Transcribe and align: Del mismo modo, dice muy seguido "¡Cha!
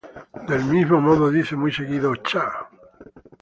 Del 0.47 0.63
mismo 0.65 0.99
modo, 0.99 1.29
dice 1.29 1.55
muy 1.55 1.71
seguido 1.71 2.15
"¡Cha! 2.15 2.49